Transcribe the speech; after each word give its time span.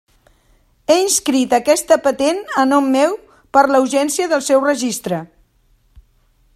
He 0.93 0.95
inscrit 1.01 1.51
aquesta 1.57 1.97
patent 2.07 2.39
a 2.63 2.65
nom 2.71 2.89
meu 2.97 3.13
per 3.57 3.65
la 3.75 3.83
urgència 3.85 4.31
del 4.33 4.43
seu 4.49 4.65
registre. 4.71 5.21